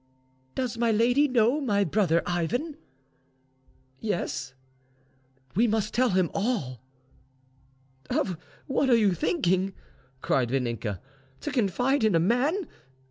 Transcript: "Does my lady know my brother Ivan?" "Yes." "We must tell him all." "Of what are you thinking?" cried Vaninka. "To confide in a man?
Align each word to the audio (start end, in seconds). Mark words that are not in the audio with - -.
"Does 0.55 0.79
my 0.79 0.91
lady 0.91 1.27
know 1.27 1.61
my 1.61 1.83
brother 1.83 2.23
Ivan?" 2.25 2.75
"Yes." 3.99 4.55
"We 5.55 5.67
must 5.67 5.93
tell 5.93 6.09
him 6.09 6.31
all." 6.33 6.81
"Of 8.09 8.35
what 8.65 8.89
are 8.89 8.97
you 8.97 9.13
thinking?" 9.13 9.75
cried 10.23 10.49
Vaninka. 10.49 10.99
"To 11.41 11.51
confide 11.51 12.03
in 12.03 12.15
a 12.15 12.19
man? 12.19 12.67